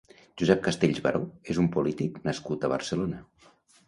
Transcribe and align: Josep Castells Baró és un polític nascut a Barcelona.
Josep 0.41 0.61
Castells 0.67 1.01
Baró 1.07 1.19
és 1.53 1.59
un 1.63 1.67
polític 1.75 2.17
nascut 2.29 2.65
a 2.69 2.73
Barcelona. 2.73 3.21